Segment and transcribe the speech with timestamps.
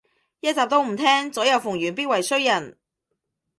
[0.39, 2.79] 一集都唔聼，左右逢源必為衰人